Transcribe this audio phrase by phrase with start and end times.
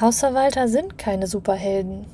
[0.00, 2.06] Hausverwalter sind keine Superhelden.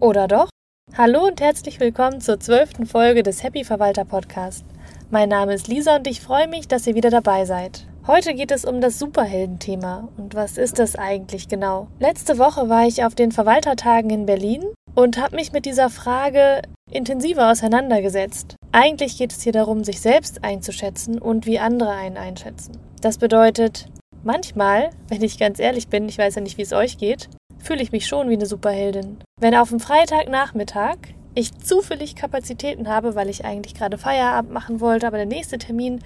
[0.00, 0.48] Oder doch?
[0.96, 4.64] Hallo und herzlich willkommen zur zwölften Folge des Happy Verwalter Podcast.
[5.10, 7.86] Mein Name ist Lisa und ich freue mich, dass ihr wieder dabei seid.
[8.06, 10.08] Heute geht es um das Superheldenthema.
[10.16, 11.88] Und was ist das eigentlich genau?
[11.98, 14.64] Letzte Woche war ich auf den Verwaltertagen in Berlin
[14.94, 18.56] und habe mich mit dieser Frage intensiver auseinandergesetzt.
[18.72, 22.78] Eigentlich geht es hier darum, sich selbst einzuschätzen und wie andere einen einschätzen.
[23.02, 23.88] Das bedeutet,
[24.26, 27.28] Manchmal, wenn ich ganz ehrlich bin, ich weiß ja nicht, wie es euch geht,
[27.60, 29.18] fühle ich mich schon wie eine Superheldin.
[29.40, 30.96] Wenn auf dem Freitagnachmittag
[31.36, 36.00] ich zufällig Kapazitäten habe, weil ich eigentlich gerade Feierabend machen wollte, aber der nächste Termin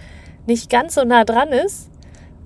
[0.47, 1.89] nicht ganz so nah dran ist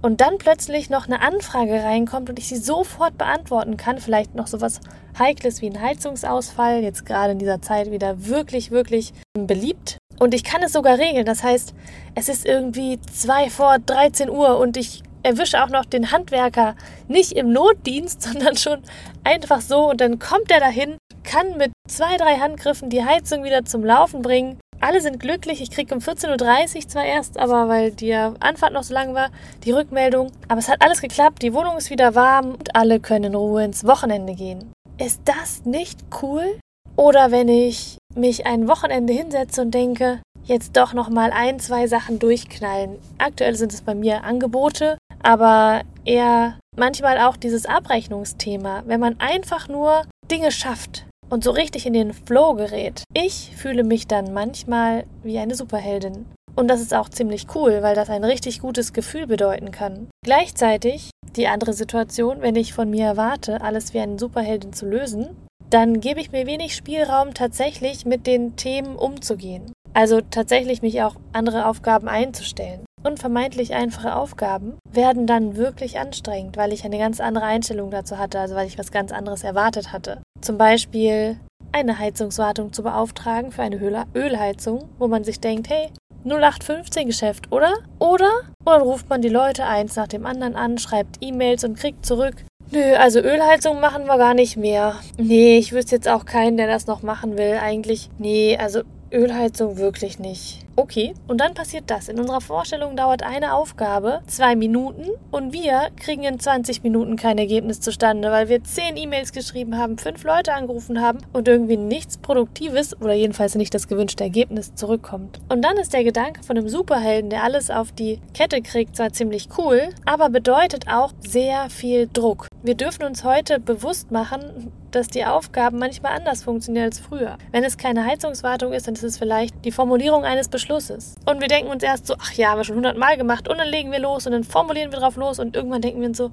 [0.01, 4.47] und dann plötzlich noch eine Anfrage reinkommt und ich sie sofort beantworten kann, vielleicht noch
[4.47, 4.79] sowas
[5.19, 9.99] Heikles wie ein Heizungsausfall, jetzt gerade in dieser Zeit wieder wirklich, wirklich beliebt.
[10.21, 11.27] Und ich kann es sogar regeln.
[11.27, 11.75] Das heißt,
[12.15, 16.77] es ist irgendwie zwei vor 13 Uhr und ich erwische auch noch den Handwerker
[17.09, 18.83] nicht im Notdienst, sondern schon
[19.25, 23.65] einfach so und dann kommt er dahin, kann mit zwei, drei Handgriffen die Heizung wieder
[23.65, 24.61] zum Laufen bringen.
[24.81, 25.63] Alle sind glücklich.
[25.63, 29.31] Ich kriege um 14.30 Uhr zwar erst, aber weil die Anfahrt noch so lang war,
[29.65, 30.31] die Rückmeldung.
[30.49, 31.43] Aber es hat alles geklappt.
[31.43, 34.73] Die Wohnung ist wieder warm und alle können in Ruhe ins Wochenende gehen.
[34.99, 36.59] Ist das nicht cool?
[36.97, 41.87] Oder wenn ich mich ein Wochenende hinsetze und denke, jetzt doch noch mal ein, zwei
[41.87, 42.99] Sachen durchknallen.
[43.19, 49.69] Aktuell sind es bei mir Angebote, aber eher manchmal auch dieses Abrechnungsthema, wenn man einfach
[49.69, 53.03] nur Dinge schafft und so richtig in den Flow gerät.
[53.15, 56.27] Ich fühle mich dann manchmal wie eine Superheldin.
[56.57, 60.09] Und das ist auch ziemlich cool, weil das ein richtig gutes Gefühl bedeuten kann.
[60.25, 65.37] Gleichzeitig die andere Situation, wenn ich von mir erwarte, alles wie eine Superheldin zu lösen,
[65.71, 69.73] dann gebe ich mir wenig Spielraum, tatsächlich mit den Themen umzugehen.
[69.95, 72.85] Also tatsächlich mich auch andere Aufgaben einzustellen.
[73.07, 78.17] Und vermeintlich einfache Aufgaben werden dann wirklich anstrengend, weil ich eine ganz andere Einstellung dazu
[78.17, 80.23] hatte, also weil ich was ganz anderes erwartet hatte.
[80.41, 81.37] Zum Beispiel
[81.71, 85.91] eine Heizungswartung zu beauftragen für eine Ölheizung, wo man sich denkt, hey,
[86.25, 87.75] 0815 Geschäft, oder?
[87.99, 88.31] Oder?
[88.65, 92.37] Dann ruft man die Leute eins nach dem anderen an, schreibt E-Mails und kriegt zurück.
[92.71, 94.97] Nö, also Ölheizung machen wir gar nicht mehr.
[95.19, 97.59] Nee, ich wüsste jetzt auch keinen, der das noch machen will.
[97.61, 98.81] Eigentlich, nee, also
[99.13, 100.65] Ölheizung wirklich nicht.
[100.77, 102.09] Okay, und dann passiert das.
[102.09, 107.39] In unserer Vorstellung dauert eine Aufgabe zwei Minuten und wir kriegen in 20 Minuten kein
[107.39, 112.19] Ergebnis zustande, weil wir zehn E-Mails geschrieben haben, fünf Leute angerufen haben und irgendwie nichts
[112.19, 115.39] Produktives oder jedenfalls nicht das gewünschte Ergebnis zurückkommt.
[115.49, 119.13] Und dann ist der Gedanke von einem Superhelden, der alles auf die Kette kriegt, zwar
[119.13, 122.49] ziemlich cool, aber bedeutet auch sehr viel Druck.
[122.65, 127.37] Wir dürfen uns heute bewusst machen, dass die Aufgaben manchmal anders funktionieren als früher.
[127.51, 131.15] Wenn es keine Heizungswartung ist, dann ist es vielleicht die Formulierung eines Beschlusses.
[131.27, 133.69] Und wir denken uns erst so, ach ja, haben wir schon hundertmal gemacht und dann
[133.69, 136.31] legen wir los und dann formulieren wir drauf los und irgendwann denken wir uns so,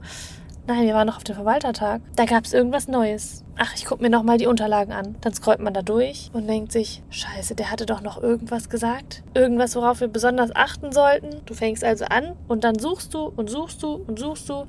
[0.67, 2.01] nein, wir waren noch auf dem Verwaltertag.
[2.15, 3.43] Da gab es irgendwas Neues.
[3.57, 5.15] Ach, ich gucke mir nochmal die Unterlagen an.
[5.21, 9.23] Dann scrollt man da durch und denkt sich, scheiße, der hatte doch noch irgendwas gesagt.
[9.33, 11.41] Irgendwas, worauf wir besonders achten sollten.
[11.45, 14.65] Du fängst also an und dann suchst du und suchst du und suchst du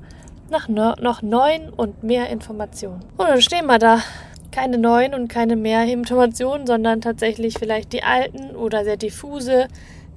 [0.49, 3.03] nach no noch neuen und mehr Informationen.
[3.17, 3.99] Und dann stehen wir da.
[4.51, 9.67] Keine neuen und keine mehr Informationen, sondern tatsächlich vielleicht die alten oder sehr diffuse.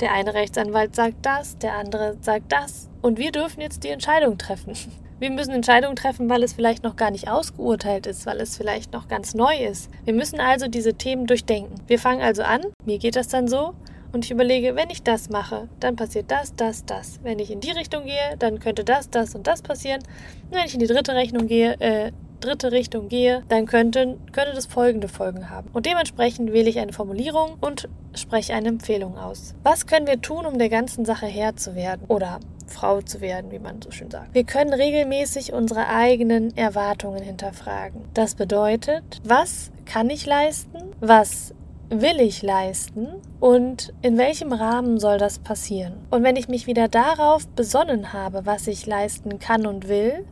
[0.01, 2.91] Der eine Rechtsanwalt sagt das, der andere sagt das.
[3.01, 4.75] Und wir dürfen jetzt die Entscheidung treffen.
[5.19, 8.93] Wir müssen Entscheidungen treffen, weil es vielleicht noch gar nicht ausgeurteilt ist, weil es vielleicht
[8.93, 9.91] noch ganz neu ist.
[10.05, 11.75] Wir müssen also diese Themen durchdenken.
[11.87, 13.73] Wir fangen also an, mir geht das dann so,
[14.13, 17.21] und ich überlege, wenn ich das mache, dann passiert das, das, das.
[17.23, 20.03] Wenn ich in die Richtung gehe, dann könnte das, das und das passieren.
[20.51, 24.55] Und wenn ich in die dritte Rechnung gehe, äh, dritte Richtung gehe, dann könnte, könnte
[24.55, 25.69] das folgende Folgen haben.
[25.73, 29.55] Und dementsprechend wähle ich eine Formulierung und spreche eine Empfehlung aus.
[29.63, 32.05] Was können wir tun, um der ganzen Sache Herr zu werden?
[32.09, 34.35] Oder Frau zu werden, wie man so schön sagt.
[34.35, 38.03] Wir können regelmäßig unsere eigenen Erwartungen hinterfragen.
[38.15, 40.79] Das bedeutet, was kann ich leisten?
[41.01, 41.55] Was
[41.89, 43.09] will ich leisten
[43.39, 45.95] und in welchem Rahmen soll das passieren?
[46.11, 50.25] Und wenn ich mich wieder darauf besonnen habe, was ich leisten kann und will,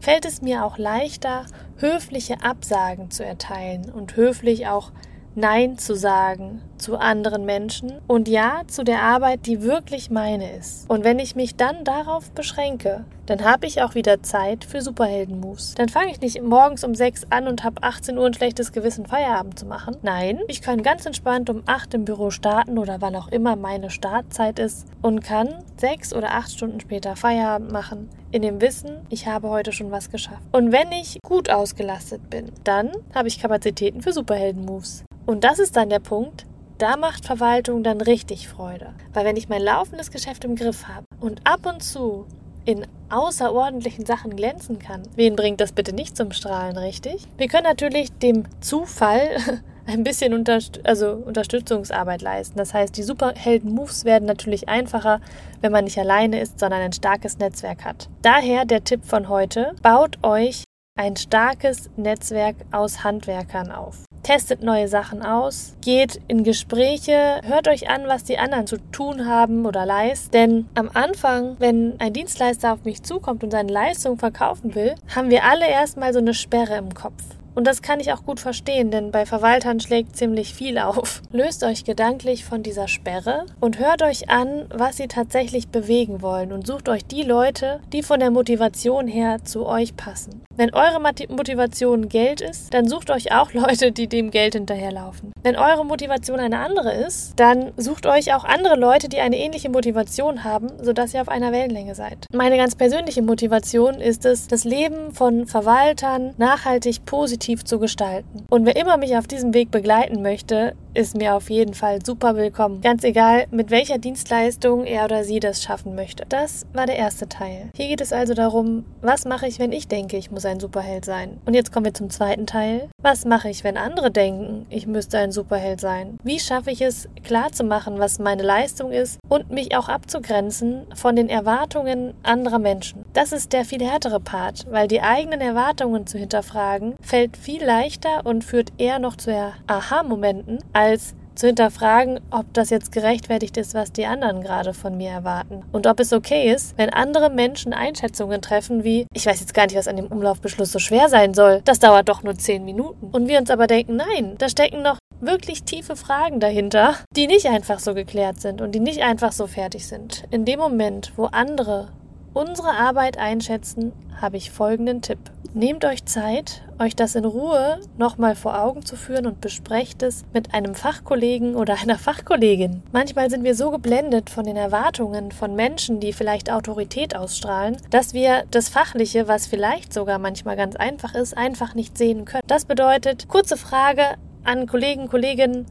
[0.00, 1.44] fällt es mir auch leichter,
[1.76, 4.92] höfliche Absagen zu erteilen und höflich auch
[5.36, 10.88] Nein zu sagen zu anderen Menschen und Ja zu der Arbeit, die wirklich meine ist.
[10.88, 15.74] Und wenn ich mich dann darauf beschränke, dann habe ich auch wieder Zeit für Superhelden-Moves.
[15.76, 19.06] Dann fange ich nicht morgens um 6 an und habe 18 Uhr ein schlechtes Gewissen,
[19.06, 19.96] Feierabend zu machen.
[20.02, 23.90] Nein, ich kann ganz entspannt um 8 im Büro starten oder wann auch immer meine
[23.90, 28.08] Startzeit ist und kann 6 oder 8 Stunden später Feierabend machen.
[28.32, 30.42] In dem Wissen, ich habe heute schon was geschafft.
[30.52, 35.04] Und wenn ich gut ausgelastet bin, dann habe ich Kapazitäten für Superhelden-Moves.
[35.30, 36.44] Und das ist dann der Punkt,
[36.78, 38.94] da macht Verwaltung dann richtig Freude.
[39.12, 42.26] Weil wenn ich mein laufendes Geschäft im Griff habe und ab und zu
[42.64, 45.04] in außerordentlichen Sachen glänzen kann.
[45.14, 47.28] Wen bringt das bitte nicht zum Strahlen, richtig?
[47.36, 49.36] Wir können natürlich dem Zufall
[49.86, 52.58] ein bisschen Unterst also Unterstützungsarbeit leisten.
[52.58, 55.20] Das heißt, die Superhelden-Moves werden natürlich einfacher,
[55.60, 58.08] wenn man nicht alleine ist, sondern ein starkes Netzwerk hat.
[58.22, 60.64] Daher der Tipp von heute, baut euch
[60.98, 64.04] ein starkes Netzwerk aus Handwerkern auf.
[64.30, 69.26] Testet neue Sachen aus, geht in Gespräche, hört euch an, was die anderen zu tun
[69.26, 70.30] haben oder leisten.
[70.30, 75.30] Denn am Anfang, wenn ein Dienstleister auf mich zukommt und seine Leistung verkaufen will, haben
[75.30, 77.39] wir alle erstmal so eine Sperre im Kopf.
[77.54, 81.22] Und das kann ich auch gut verstehen, denn bei Verwaltern schlägt ziemlich viel auf.
[81.32, 86.52] Löst euch gedanklich von dieser Sperre und hört euch an, was sie tatsächlich bewegen wollen
[86.52, 90.42] und sucht euch die Leute, die von der Motivation her zu euch passen.
[90.56, 95.32] Wenn eure Motivation Geld ist, dann sucht euch auch Leute, die dem Geld hinterherlaufen.
[95.42, 99.70] Wenn eure Motivation eine andere ist, dann sucht euch auch andere Leute, die eine ähnliche
[99.70, 102.26] Motivation haben, sodass ihr auf einer Wellenlänge seid.
[102.32, 108.44] Meine ganz persönliche Motivation ist es, das Leben von Verwaltern nachhaltig positiv positiv zu gestalten.
[108.50, 112.36] Und wer immer mich auf diesem Weg begleiten möchte, ist mir auf jeden Fall super
[112.36, 112.80] willkommen.
[112.80, 116.24] Ganz egal, mit welcher Dienstleistung er oder sie das schaffen möchte.
[116.28, 117.70] Das war der erste Teil.
[117.76, 121.04] Hier geht es also darum, was mache ich, wenn ich denke, ich muss ein Superheld
[121.04, 121.40] sein?
[121.46, 122.88] Und jetzt kommen wir zum zweiten Teil.
[123.02, 126.18] Was mache ich, wenn andere denken, ich müsste ein Superheld sein?
[126.22, 131.28] Wie schaffe ich es, klarzumachen, was meine Leistung ist und mich auch abzugrenzen von den
[131.28, 133.04] Erwartungen anderer Menschen?
[133.12, 138.24] Das ist der viel härtere Part, weil die eigenen Erwartungen zu hinterfragen fällt viel leichter
[138.24, 139.30] und führt eher noch zu
[139.66, 145.10] Aha-Momenten, als zu hinterfragen, ob das jetzt gerechtfertigt ist, was die anderen gerade von mir
[145.10, 145.62] erwarten.
[145.72, 149.66] Und ob es okay ist, wenn andere Menschen Einschätzungen treffen wie, ich weiß jetzt gar
[149.66, 153.10] nicht, was an dem Umlaufbeschluss so schwer sein soll, das dauert doch nur zehn Minuten.
[153.12, 157.46] Und wir uns aber denken, nein, da stecken noch wirklich tiefe Fragen dahinter, die nicht
[157.46, 160.24] einfach so geklärt sind und die nicht einfach so fertig sind.
[160.30, 161.88] In dem Moment, wo andere
[162.32, 165.18] unsere Arbeit einschätzen, habe ich folgenden Tipp.
[165.52, 170.24] Nehmt euch Zeit, euch das in Ruhe nochmal vor Augen zu führen und besprecht es
[170.32, 172.84] mit einem Fachkollegen oder einer Fachkollegin.
[172.92, 178.14] Manchmal sind wir so geblendet von den Erwartungen von Menschen, die vielleicht Autorität ausstrahlen, dass
[178.14, 182.44] wir das Fachliche, was vielleicht sogar manchmal ganz einfach ist, einfach nicht sehen können.
[182.46, 184.04] Das bedeutet, kurze Frage
[184.44, 185.66] an Kollegen, Kolleginnen,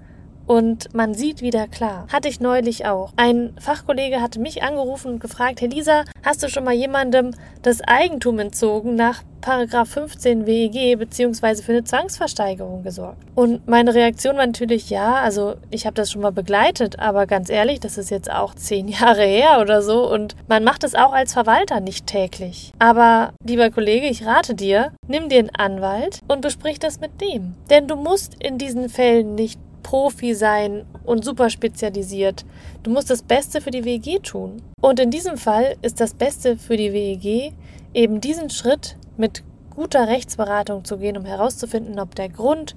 [0.49, 2.07] und man sieht wieder klar.
[2.11, 3.13] Hatte ich neulich auch.
[3.17, 7.81] Ein Fachkollege hatte mich angerufen und gefragt, Herr Lisa, hast du schon mal jemandem das
[7.81, 13.21] Eigentum entzogen nach Paragraph 15 WEG beziehungsweise für eine Zwangsversteigerung gesorgt?
[13.35, 17.51] Und meine Reaktion war natürlich ja, also ich habe das schon mal begleitet, aber ganz
[17.51, 21.13] ehrlich, das ist jetzt auch zehn Jahre her oder so und man macht es auch
[21.13, 22.71] als Verwalter nicht täglich.
[22.79, 27.53] Aber lieber Kollege, ich rate dir, nimm dir einen Anwalt und besprich das mit dem.
[27.69, 32.45] Denn du musst in diesen Fällen nicht Profi sein und super spezialisiert.
[32.83, 34.61] Du musst das Beste für die WEG tun.
[34.81, 37.53] Und in diesem Fall ist das Beste für die WEG
[37.95, 42.75] eben diesen Schritt mit guter Rechtsberatung zu gehen, um herauszufinden, ob der Grund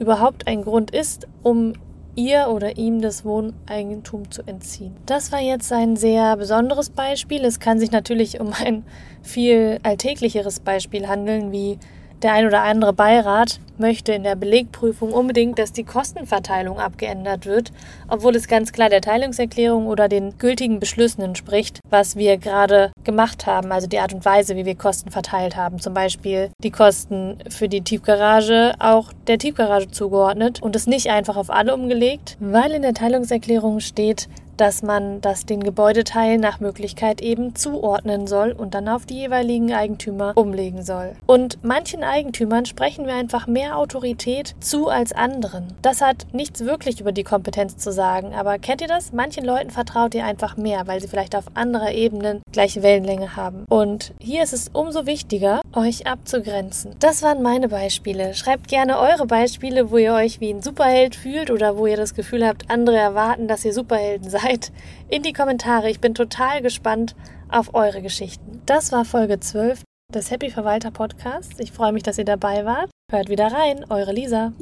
[0.00, 1.74] überhaupt ein Grund ist, um
[2.16, 4.96] ihr oder ihm das Wohneigentum zu entziehen.
[5.06, 7.44] Das war jetzt ein sehr besonderes Beispiel.
[7.44, 8.82] Es kann sich natürlich um ein
[9.22, 11.78] viel alltäglicheres Beispiel handeln, wie
[12.22, 17.72] der ein oder andere Beirat möchte in der Belegprüfung unbedingt, dass die Kostenverteilung abgeändert wird,
[18.08, 23.46] obwohl es ganz klar der Teilungserklärung oder den gültigen Beschlüssen entspricht, was wir gerade gemacht
[23.46, 25.78] haben, also die Art und Weise, wie wir Kosten verteilt haben.
[25.78, 31.36] Zum Beispiel die Kosten für die Tiefgarage auch der Tiefgarage zugeordnet und es nicht einfach
[31.36, 37.20] auf alle umgelegt, weil in der Teilungserklärung steht, dass man das den Gebäudeteilen nach Möglichkeit
[37.20, 41.12] eben zuordnen soll und dann auf die jeweiligen Eigentümer umlegen soll.
[41.26, 45.74] Und manchen Eigentümern sprechen wir einfach mehr Autorität zu als anderen.
[45.80, 49.12] Das hat nichts wirklich über die Kompetenz zu sagen, aber kennt ihr das?
[49.12, 53.64] Manchen Leuten vertraut ihr einfach mehr, weil sie vielleicht auf anderer Ebene gleiche Wellenlänge haben.
[53.68, 56.96] Und hier ist es umso wichtiger, euch abzugrenzen.
[56.98, 58.34] Das waren meine Beispiele.
[58.34, 62.14] Schreibt gerne eure Beispiele, wo ihr euch wie ein Superheld fühlt oder wo ihr das
[62.14, 64.72] Gefühl habt, andere erwarten, dass ihr Superhelden seid Zeit
[65.08, 65.90] in die Kommentare.
[65.90, 67.14] Ich bin total gespannt
[67.48, 68.62] auf eure Geschichten.
[68.66, 69.82] Das war Folge 12
[70.14, 71.60] des Happy Verwalter Podcasts.
[71.60, 72.90] Ich freue mich, dass ihr dabei wart.
[73.10, 74.52] Hört wieder rein, eure Lisa.